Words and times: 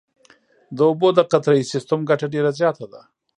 د 0.75 0.77
اوبو 0.89 1.07
د 1.17 1.19
قطرهیي 1.31 1.65
سیستم 1.73 1.99
ګټه 2.09 2.25
ډېره 2.33 2.51
زیاته 2.59 2.85
ده. 2.93 3.01